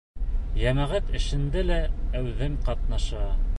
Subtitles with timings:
[0.61, 1.79] Йәмәғәт эшендә лә
[2.21, 3.25] әүҙем ҡатнаша.